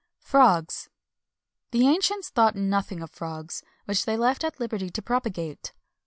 [XXI 0.17 0.31
270] 0.31 0.31
FROGS. 0.31 0.89
The 1.69 1.85
ancients 1.87 2.29
thought 2.31 2.55
nothing 2.55 3.01
of 3.03 3.11
frogs, 3.11 3.61
which 3.85 4.05
they 4.05 4.17
left 4.17 4.43
at 4.43 4.59
liberty 4.59 4.89
to 4.89 5.01
propagate. 5.03 5.73